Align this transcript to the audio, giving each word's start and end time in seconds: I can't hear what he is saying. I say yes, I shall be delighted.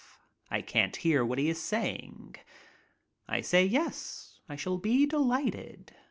I 0.49 0.63
can't 0.63 0.95
hear 0.95 1.23
what 1.23 1.37
he 1.37 1.47
is 1.47 1.61
saying. 1.61 2.33
I 3.27 3.41
say 3.41 3.63
yes, 3.63 4.39
I 4.49 4.55
shall 4.55 4.79
be 4.79 5.05
delighted. 5.05 5.93